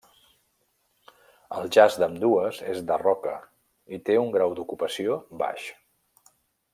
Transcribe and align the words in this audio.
El 1.57 1.69
jaç 1.77 1.97
d'ambdues 2.03 2.63
és 2.73 2.81
de 2.91 2.97
roca 3.03 3.35
i 3.97 4.01
té 4.09 4.19
un 4.25 4.35
grau 4.39 4.59
d'ocupació 4.61 5.23
baix. 5.45 5.69